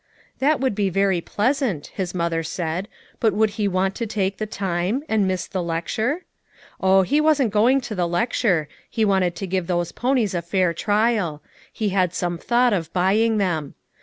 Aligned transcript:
That 0.39 0.59
would 0.59 0.73
be 0.73 0.89
very 0.89 1.21
pleasant, 1.21 1.91
his 1.93 2.15
mother 2.15 2.41
said, 2.41 2.87
but 3.19 3.33
would 3.35 3.51
he 3.51 3.67
want 3.67 3.93
to 3.97 4.07
take 4.07 4.37
the 4.39 4.47
time, 4.47 5.03
and 5.07 5.27
miss 5.27 5.45
the 5.45 5.61
lecture? 5.61 6.25
Oh, 6.79 7.03
he 7.03 7.21
wasn't 7.21 7.53
going 7.53 7.81
to 7.81 7.93
the 7.93 8.07
lecture; 8.07 8.67
he 8.89 9.05
wanted 9.05 9.35
to 9.35 9.45
give 9.45 9.67
those 9.67 9.91
ponies 9.91 10.33
a 10.33 10.41
fair 10.41 10.73
trial; 10.73 11.43
he 11.71 11.89
had 11.89 12.15
some 12.15 12.39
thought 12.39 12.73
of 12.73 12.91
buying 12.93 13.37
them. 13.37 13.75